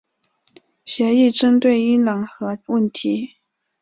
[0.83, 3.35] 协议针对伊朗核问题。